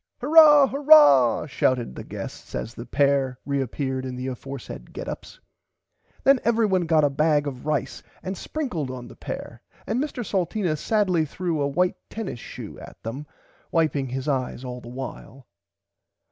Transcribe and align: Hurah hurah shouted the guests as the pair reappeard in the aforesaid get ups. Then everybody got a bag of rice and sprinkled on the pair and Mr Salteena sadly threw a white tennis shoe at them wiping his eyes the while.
Hurah 0.19 0.65
hurah 0.67 1.45
shouted 1.45 1.93
the 1.93 2.03
guests 2.03 2.55
as 2.55 2.73
the 2.73 2.87
pair 2.87 3.37
reappeard 3.45 4.03
in 4.03 4.15
the 4.15 4.25
aforesaid 4.29 4.93
get 4.93 5.07
ups. 5.07 5.39
Then 6.23 6.39
everybody 6.43 6.85
got 6.87 7.03
a 7.03 7.09
bag 7.11 7.45
of 7.45 7.67
rice 7.67 8.01
and 8.23 8.35
sprinkled 8.35 8.89
on 8.89 9.07
the 9.07 9.15
pair 9.15 9.61
and 9.85 10.01
Mr 10.03 10.25
Salteena 10.25 10.75
sadly 10.75 11.23
threw 11.23 11.61
a 11.61 11.67
white 11.67 11.97
tennis 12.09 12.39
shoe 12.39 12.79
at 12.79 13.03
them 13.03 13.27
wiping 13.71 14.09
his 14.09 14.27
eyes 14.27 14.63
the 14.63 14.71
while. 14.71 15.45